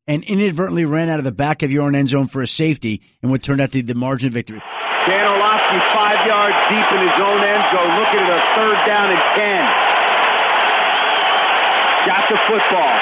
[0.06, 3.02] and inadvertently ran out of the back of your own end zone for a safety
[3.20, 4.62] and what turned out to be the margin of victory.
[4.62, 9.10] Dan Orlovsky five yards deep in his own end zone, looking at a third down
[9.10, 9.62] and ten.
[12.06, 12.94] Got the football.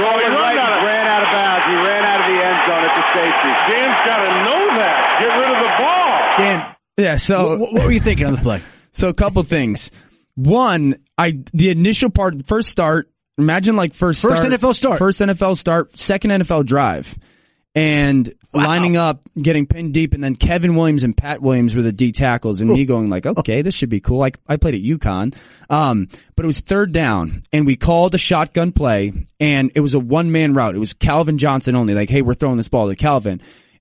[0.00, 1.64] Rolling he right, ran out of- ran out of bounds.
[1.68, 3.50] He ran out of the end zone at the safety.
[3.68, 4.96] Dan's got to know that.
[5.20, 6.18] Get rid of the ball.
[6.38, 7.58] Dan, yeah, so.
[7.58, 8.60] what, what were you thinking on the play?
[8.96, 9.90] So a couple things.
[10.36, 13.10] One, I the initial part, first start.
[13.38, 14.98] Imagine like first First start, NFL start.
[15.00, 17.12] first NFL start, second NFL drive,
[17.74, 21.92] and lining up, getting pinned deep, and then Kevin Williams and Pat Williams were the
[21.92, 24.18] D tackles, and me going like, okay, this should be cool.
[24.18, 25.34] Like I played at UConn,
[25.68, 29.94] um, but it was third down, and we called a shotgun play, and it was
[29.94, 30.76] a one man route.
[30.76, 31.94] It was Calvin Johnson only.
[31.94, 33.40] Like, hey, we're throwing this ball to Calvin,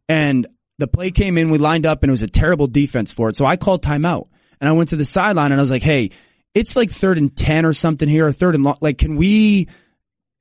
[0.10, 0.48] and
[0.80, 3.36] the play came in, we lined up, and it was a terrible defense for it.
[3.36, 4.28] So I called timeout,
[4.60, 6.10] and I went to the sideline, and I was like, hey,
[6.56, 8.78] it's like third and ten or something here, or third and long.
[8.82, 9.68] Like, can we?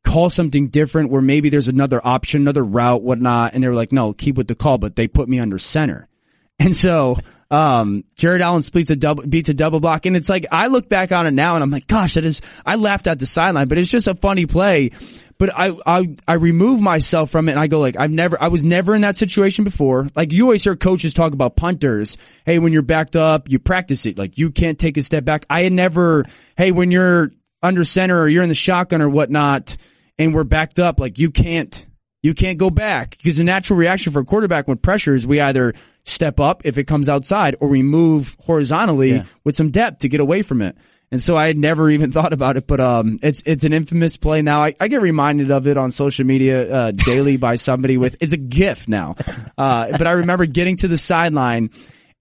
[0.04, 3.54] Call something different where maybe there's another option, another route, whatnot.
[3.54, 6.08] And they were like, no, keep with the call, but they put me under center.
[6.58, 7.16] And so,
[7.50, 10.06] um, Jared Allen splits a double, beats a double block.
[10.06, 12.40] And it's like, I look back on it now and I'm like, gosh, that is,
[12.64, 14.92] I laughed at the sideline, but it's just a funny play.
[15.38, 18.46] But I, I, I remove myself from it and I go like, I've never, I
[18.46, 20.08] was never in that situation before.
[20.14, 22.16] Like you always hear coaches talk about punters.
[22.46, 24.16] Hey, when you're backed up, you practice it.
[24.16, 25.44] Like you can't take a step back.
[25.50, 29.76] I had never, hey, when you're under center or you're in the shotgun or whatnot,
[30.18, 31.86] and we're backed up, like you can't
[32.22, 35.40] you can't go back because the natural reaction for a quarterback when pressure is we
[35.40, 39.24] either step up if it comes outside or we move horizontally Yeah.
[39.42, 40.76] with some depth to get away from it.
[41.10, 44.16] And so I had never even thought about it, but um, it's it's an infamous
[44.16, 44.62] play now.
[44.62, 48.32] I, I get reminded of it on social media uh, daily by somebody with it's
[48.32, 49.16] a GIF now.
[49.58, 51.70] Uh, but I remember getting to the sideline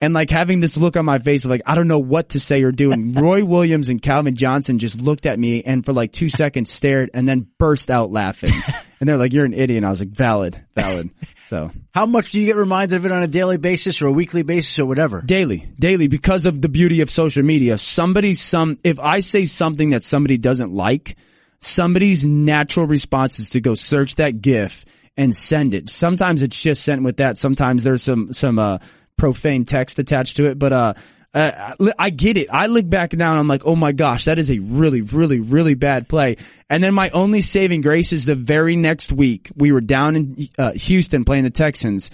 [0.02, 2.40] and like having this look on my face of like I don't know what to
[2.40, 2.92] say or do.
[2.92, 6.72] And Roy Williams and Calvin Johnson just looked at me and for like two seconds
[6.72, 8.52] stared and then burst out laughing.
[9.00, 11.10] And they're like, "You're an idiot." And I was like, "Valid, valid."
[11.48, 14.12] So How much do you get reminded of it on a daily basis or a
[14.12, 15.22] weekly basis or whatever?
[15.22, 17.80] daily, daily, because of the beauty of social media.
[17.80, 21.18] Somebody, some if I say something that somebody doesn't like,
[21.62, 24.86] somebody's natural response is to go search that GIF
[25.18, 25.90] and send it.
[25.90, 27.40] Sometimes it's just sent with that.
[27.40, 28.78] Sometimes there's some some uh,
[29.22, 30.94] profane text attached to it, but uh.
[31.34, 32.50] Uh, I get it.
[32.52, 35.40] I look back now and I'm like, oh my gosh, that is a really, really,
[35.40, 36.36] really bad play.
[36.70, 40.50] And then my only saving grace is the very next week we were down in
[40.58, 42.12] uh, Houston playing the Texans.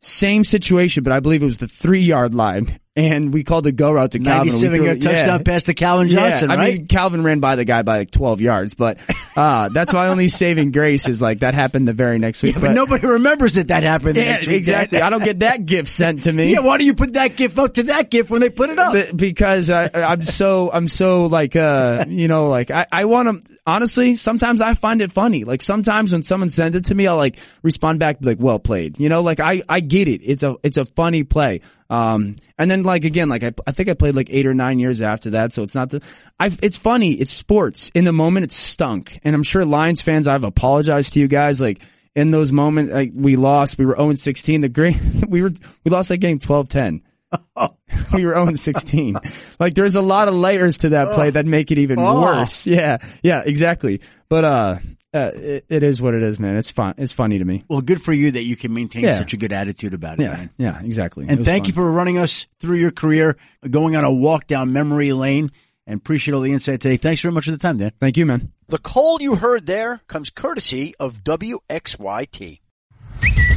[0.00, 3.72] Same situation, but I believe it was the three yard line, and we called a
[3.72, 4.48] go route to Calvin.
[4.48, 5.44] We 97 threw- yard touchdown yeah.
[5.44, 6.74] pass to Calvin Johnson, yeah, I right?
[6.74, 8.98] mean, Calvin ran by the guy by like 12 yards, but
[9.34, 12.54] uh, that's my only saving grace is like that happened the very next week.
[12.54, 14.16] yeah, but nobody remembers that that happened.
[14.16, 14.56] the yeah, next week.
[14.56, 15.00] exactly.
[15.00, 16.52] I don't get that gift sent to me.
[16.52, 18.78] Yeah, why do you put that gift up to that gift when they put it
[18.78, 19.16] up?
[19.16, 23.58] Because I, I'm so I'm so like uh you know like I I want to
[23.66, 27.16] honestly sometimes I find it funny like sometimes when someone sends it to me I'll
[27.16, 30.56] like respond back like well played you know like I I get it it's a
[30.62, 31.60] it's a funny play
[31.92, 34.78] um and then like again like I I think I played like eight or nine
[34.78, 36.00] years after that so it's not the
[36.40, 40.26] I it's funny it's sports in the moment it stunk and I'm sure Lions fans
[40.26, 41.80] I've apologized to you guys like
[42.14, 44.96] in those moments like we lost we were 0 16 the great
[45.28, 45.52] we were
[45.84, 47.02] we lost that game 12-10
[48.12, 49.16] we were 0 16.
[49.58, 52.20] Like there's a lot of layers to that play that make it even Oh.
[52.20, 52.66] worse.
[52.66, 52.98] Yeah.
[53.22, 54.02] Yeah, exactly.
[54.28, 54.78] But, uh,
[55.14, 56.56] uh it, it is what it is, man.
[56.56, 56.94] It's fun.
[56.98, 57.64] It's funny to me.
[57.68, 59.18] Well, good for you that you can maintain Yeah.
[59.18, 60.32] such a good attitude about it, Yeah.
[60.32, 60.50] man.
[60.56, 61.26] Yeah, exactly.
[61.28, 61.68] And thank fun.
[61.68, 63.36] you for running us through your career,
[63.68, 65.50] going on a walk down memory lane.
[65.84, 66.96] and appreciate all the insight today.
[66.96, 67.90] Thanks very much for the time, Dan.
[67.98, 68.52] Thank you, man.
[68.68, 72.60] The call you heard there comes courtesy of WXYT.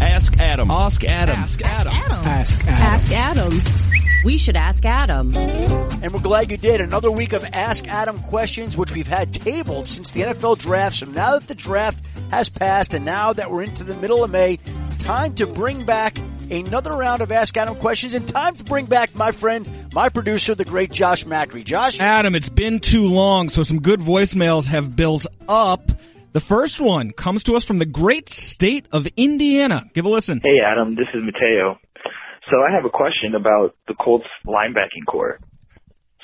[0.01, 0.71] Ask Adam.
[0.71, 1.36] Ask Adam.
[1.36, 1.93] Ask Adam.
[1.93, 2.73] Ask Adam.
[2.73, 3.62] Ask Adam.
[4.23, 5.36] We should ask Adam.
[5.36, 6.82] And we're glad you did.
[6.82, 10.97] Another week of Ask Adam questions, which we've had tabled since the NFL draft.
[10.97, 14.32] So now that the draft has passed and now that we're into the middle of
[14.32, 14.58] May,
[14.99, 16.17] time to bring back
[16.49, 20.56] another round of Ask Adam questions and time to bring back my friend, my producer,
[20.56, 21.63] the great Josh Macri.
[21.63, 21.99] Josh?
[21.99, 25.91] Adam, it's been too long, so some good voicemails have built up.
[26.36, 29.88] The first one comes to us from the great state of Indiana.
[29.95, 30.43] Give a listen.
[30.43, 31.00] Hey, Adam.
[31.00, 31.80] This is Mateo.
[32.52, 35.39] So I have a question about the Colts linebacking core.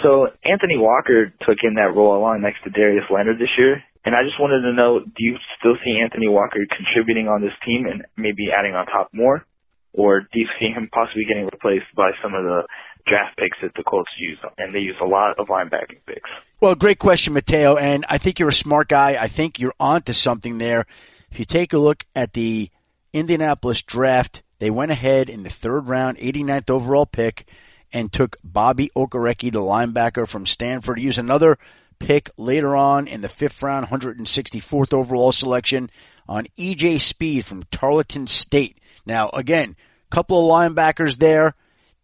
[0.04, 4.14] So Anthony Walker took in that role along next to Darius Leonard this year, and
[4.14, 7.88] I just wanted to know, do you still see Anthony Walker contributing on this team
[7.88, 9.46] and maybe adding on top more?
[9.94, 12.68] Or do you see him possibly getting replaced by some of the
[13.06, 16.30] draft picks that the Colts use, and they use a lot of linebacking picks?
[16.60, 19.18] Well, great question, Mateo, and I think you're a smart guy.
[19.20, 20.86] I think you're onto something there.
[21.32, 22.70] If you take a look at the
[23.14, 27.48] Indianapolis draft, they went ahead in the third round, 89th overall pick,
[27.92, 30.98] and took Bobby Okereke, the linebacker from Stanford.
[30.98, 31.58] To use another
[32.00, 35.90] pick later on in the fifth round, 164th overall selection
[36.28, 38.78] on EJ Speed from Tarleton State.
[39.06, 39.76] Now, again,
[40.12, 41.56] couple of linebackers there.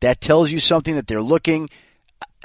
[0.02, 1.70] That tells you something that they're looking.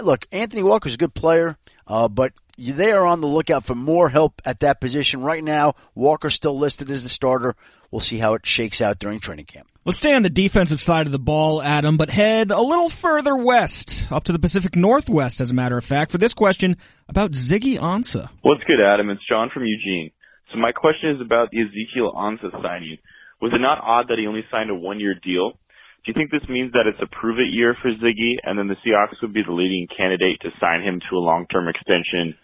[0.01, 4.09] Look, Anthony Walker's a good player, uh, but they are on the lookout for more
[4.09, 5.75] help at that position right now.
[5.95, 7.55] Walker's still listed as the starter.
[7.91, 9.69] We'll see how it shakes out during training camp.
[9.85, 13.37] Let's stay on the defensive side of the ball, Adam, but head a little further
[13.37, 16.77] west, up to the Pacific Northwest, as a matter of fact, for this question
[17.09, 18.29] about Ziggy Ansah.
[18.43, 19.11] What's good, Adam?
[19.11, 20.11] It's John from Eugene.
[20.53, 22.99] So my question is about the Ezekiel Ansah signing.
[23.41, 25.59] Was it not odd that he only signed a one-year deal?
[26.05, 28.67] Do you think this means that it's a prove it year for Ziggy and then
[28.67, 32.35] the Seahawks would be the leading candidate to sign him to a long-term extension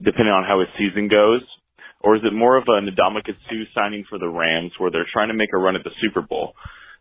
[0.00, 1.42] depending on how his season goes?
[2.00, 5.28] Or is it more of an Ndamukong Suh signing for the Rams where they're trying
[5.28, 6.54] to make a run at the Super Bowl?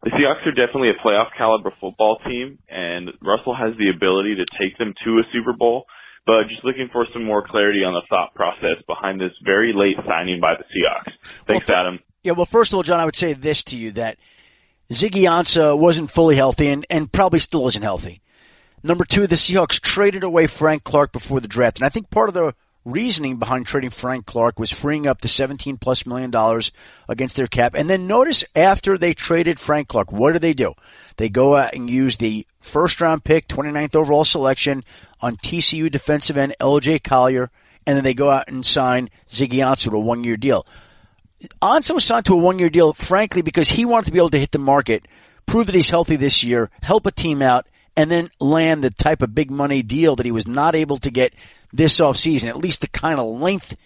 [0.04, 4.46] The Seahawks are definitely a playoff caliber football team and Russell has the ability to
[4.58, 5.86] take them to a Super Bowl,
[6.26, 9.98] but just looking for some more clarity on the thought process behind this very late
[10.08, 11.14] signing by the Seahawks.
[11.46, 12.00] Thanks, Well, Adam.
[12.24, 14.18] Yeah, well, first of all, John, I would say this to you that
[14.92, 18.22] Ziggy Ansah wasn't fully healthy and, and probably still isn't healthy.
[18.84, 21.80] Number two, the Seahawks traded away Frank Clark before the draft.
[21.80, 25.30] And I think part of the reasoning behind trading Frank Clark was freeing up the
[25.30, 26.74] 17 plus million dollars
[27.08, 27.74] against their cap.
[27.74, 30.74] And then notice after they traded Frank Clark, what do they do?
[31.16, 34.84] They go out and use the first round pick, 29th overall selection
[35.22, 37.50] on TCU defensive end LJ Collier.
[37.88, 40.66] And then they go out and sign Ziggy Ansah to a one year deal.
[41.62, 44.30] Ansah was signed to a one year deal, frankly, because he wanted to be able
[44.30, 45.08] to hit the market,
[45.46, 49.22] prove that he's healthy this year, help a team out, and then land the type
[49.22, 51.34] of big money deal that he was not able to get
[51.74, 53.78] this offseason, at least the kind of lengthy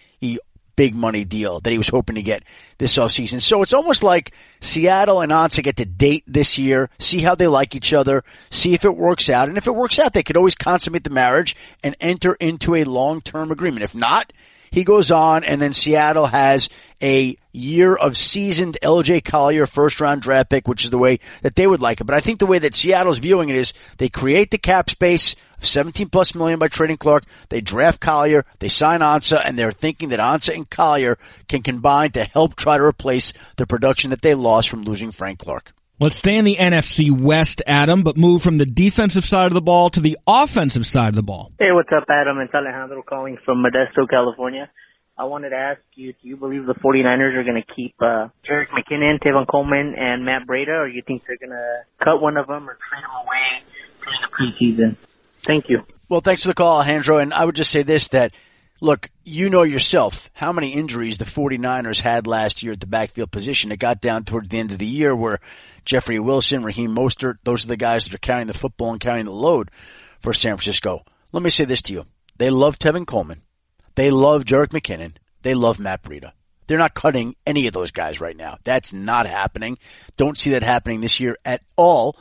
[0.76, 2.44] big money deal that he was hoping to get
[2.78, 3.40] this offseason.
[3.40, 7.46] So it's almost like Seattle and Ansah get to date this year, see how they
[7.46, 9.48] like each other, see if it works out.
[9.48, 12.84] And if it works out, they could always consummate the marriage and enter into a
[12.84, 13.84] long-term agreement.
[13.84, 14.32] If not,
[14.70, 16.68] he goes on and then Seattle has
[17.02, 21.56] a year of seasoned LJ Collier first round draft pick, which is the way that
[21.56, 22.04] they would like it.
[22.04, 25.34] But I think the way that Seattle's viewing it is they create the cap space
[25.58, 27.24] of 17 plus million by trading Clark.
[27.48, 32.12] They draft Collier, they sign Ansah and they're thinking that Ansah and Collier can combine
[32.12, 35.72] to help try to replace the production that they lost from losing Frank Clark.
[35.98, 39.62] Let's stay in the NFC West, Adam, but move from the defensive side of the
[39.62, 41.52] ball to the offensive side of the ball.
[41.58, 42.38] Hey, what's up, Adam?
[42.40, 44.70] It's Alejandro calling from Modesto, California.
[45.16, 48.28] I wanted to ask you, do you believe the 49ers are going to keep uh,
[48.46, 52.20] Jerick McKinnon, Tevin Coleman, and Matt Breida, or do you think they're going to cut
[52.20, 53.64] one of them or trade them away
[54.04, 54.96] during the preseason?
[55.44, 55.78] Thank you.
[56.10, 57.16] Well, thanks for the call, Alejandro.
[57.16, 58.34] And I would just say this, that
[58.82, 63.30] look, you know yourself how many injuries the 49ers had last year at the backfield
[63.30, 63.72] position.
[63.72, 65.40] It got down towards the end of the year where
[65.86, 69.24] Jeffrey Wilson, Raheem Mostert, those are the guys that are carrying the football and carrying
[69.24, 69.70] the load
[70.20, 71.04] for San Francisco.
[71.32, 72.04] Let me say this to you.
[72.36, 73.42] They love Tevin Coleman.
[73.94, 75.16] They love Jerick McKinnon.
[75.42, 76.32] They love Matt Breida.
[76.66, 78.58] They're not cutting any of those guys right now.
[78.64, 79.78] That's not happening.
[80.16, 82.18] Don't see that happening this year at all.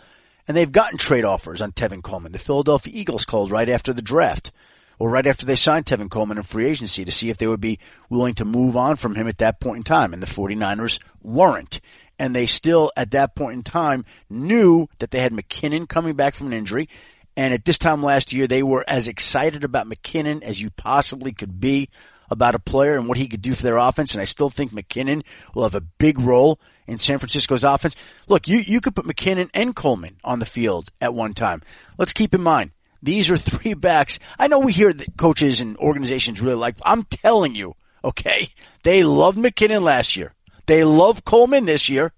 [0.47, 2.31] And they've gotten trade offers on Tevin Coleman.
[2.31, 4.51] The Philadelphia Eagles called right after the draft
[4.99, 7.61] or right after they signed Tevin Coleman in free agency to see if they would
[7.61, 10.13] be willing to move on from him at that point in time.
[10.13, 11.81] And the 49ers weren't.
[12.17, 16.35] And they still, at that point in time, knew that they had McKinnon coming back
[16.35, 16.89] from an injury.
[17.37, 21.33] And at this time last year, they were as excited about McKinnon as you possibly
[21.33, 21.89] could be
[22.29, 24.13] about a player and what he could do for their offense.
[24.13, 27.95] And I still think McKinnon will have a big role in San Francisco's offense.
[28.27, 31.61] Look, you, you could put McKinnon and Coleman on the field at one time.
[31.97, 32.71] Let's keep in mind,
[33.03, 34.19] These are three backs.
[34.39, 38.49] I know we hear that coaches and organizations really like, I'm telling you, okay,
[38.83, 40.33] they loved McKinnon last year.
[40.65, 42.13] They love Coleman this year.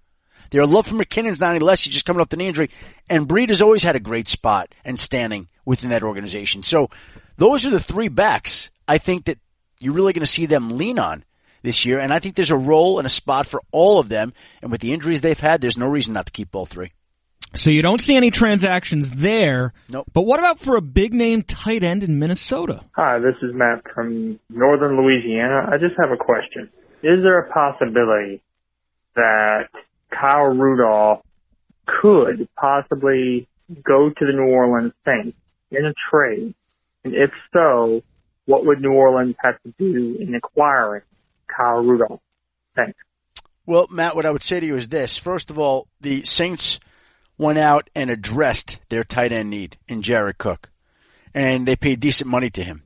[0.51, 1.81] Their love for McKinnon's not any less.
[1.81, 2.69] He's just coming off the knee injury.
[3.09, 6.63] And Breed has always had a great spot and standing within that organization.
[6.63, 6.89] So
[7.35, 9.39] those are the three backs I think that
[9.79, 11.25] you're really going to see them lean on
[11.63, 11.99] this year.
[11.99, 14.33] And I think there's a role and a spot for all of them.
[14.61, 16.93] And with the injuries they've had, there's no reason not to keep all three.
[17.53, 19.73] So you don't see any transactions there.
[19.89, 20.05] Nope.
[20.13, 22.83] But what about for a big name tight end in Minnesota?
[22.95, 25.67] Hi, this is Matt from Northern Louisiana.
[25.71, 26.69] I just have a question.
[27.07, 28.41] Is there a possibility
[29.15, 29.69] that
[30.11, 31.21] Kyle Rudolph
[32.01, 33.47] could possibly
[33.81, 35.37] go to the New Orleans Saints
[35.71, 36.53] in a trade?
[37.05, 38.01] And if so,
[38.45, 41.03] what would New Orleans have to do in acquiring
[41.47, 42.19] Kyle Rudolph?
[42.75, 42.99] Thanks.
[43.65, 45.17] Well, Matt, what I would say to you is this.
[45.17, 46.77] First of all, the Saints
[47.37, 50.71] went out and addressed their tight end need in Jared Cook.
[51.33, 52.83] And they paid decent money to him.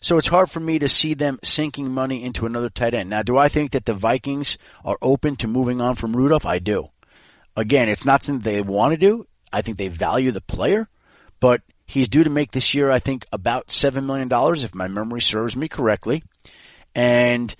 [0.00, 3.10] So it's hard for me to see them sinking money into another tight end.
[3.10, 6.46] Now, do I think that the Vikings are open to moving on from Rudolph?
[6.46, 6.88] I do.
[7.56, 9.26] Again, it's not something they want to do.
[9.52, 10.88] I think they value the player,
[11.40, 14.28] but he's due to make this year, I think, about $7 million,
[14.64, 16.22] if my memory serves me correctly.
[16.94, 17.54] And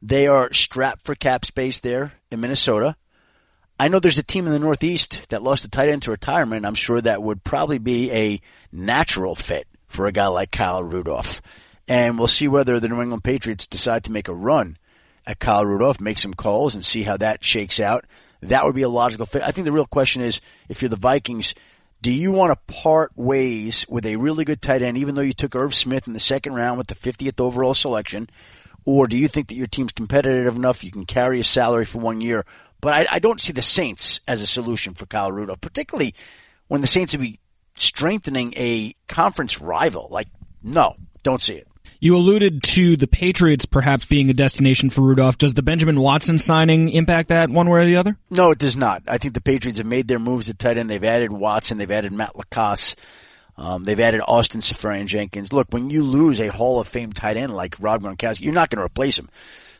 [0.00, 2.94] they are strapped for cap space there in Minnesota.
[3.80, 6.66] I know there's a team in the Northeast that lost a tight end to retirement.
[6.66, 11.40] I'm sure that would probably be a natural fit for a guy like Kyle Rudolph.
[11.90, 14.78] And we'll see whether the New England Patriots decide to make a run
[15.26, 18.04] at Kyle Rudolph, make some calls and see how that shakes out.
[18.42, 19.42] That would be a logical fit.
[19.42, 21.52] I think the real question is, if you're the Vikings,
[22.00, 25.32] do you want to part ways with a really good tight end, even though you
[25.32, 28.30] took Irv Smith in the second round with the 50th overall selection?
[28.84, 31.98] Or do you think that your team's competitive enough you can carry a salary for
[31.98, 32.46] one year?
[32.80, 36.14] But I, I don't see the Saints as a solution for Kyle Rudolph, particularly
[36.68, 37.40] when the Saints would be
[37.74, 40.06] strengthening a conference rival.
[40.08, 40.28] Like,
[40.62, 41.66] no, don't see it.
[42.02, 45.36] You alluded to the Patriots perhaps being a destination for Rudolph.
[45.36, 48.16] Does the Benjamin Watson signing impact that one way or the other?
[48.30, 49.02] No, it does not.
[49.06, 50.88] I think the Patriots have made their moves at tight end.
[50.88, 51.76] They've added Watson.
[51.76, 52.96] They've added Matt LaCosse.
[53.58, 55.52] Um, they've added Austin Seferian Jenkins.
[55.52, 58.70] Look, when you lose a Hall of Fame tight end like Rob Gronkowski, you're not
[58.70, 59.28] going to replace him.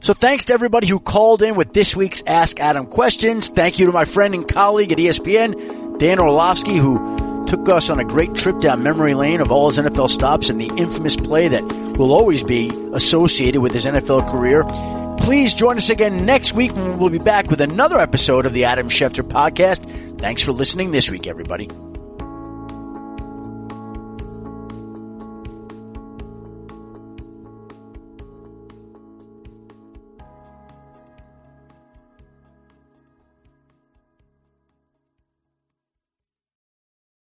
[0.01, 3.49] So thanks to everybody who called in with this week's Ask Adam questions.
[3.49, 7.99] Thank you to my friend and colleague at ESPN, Dan Orlovsky, who took us on
[7.99, 11.47] a great trip down memory lane of all his NFL stops and the infamous play
[11.47, 11.63] that
[11.97, 14.63] will always be associated with his NFL career.
[15.17, 18.65] Please join us again next week when we'll be back with another episode of the
[18.65, 20.19] Adam Schefter podcast.
[20.19, 21.67] Thanks for listening this week, everybody.